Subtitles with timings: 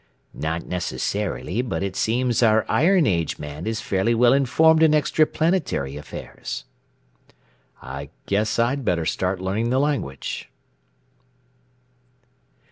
[0.33, 5.95] "Not necessarily, but it seems our iron age man is fairly well informed in extraplanetary
[5.95, 6.65] affairs."
[7.83, 10.49] "I guess I'd better start learning the language."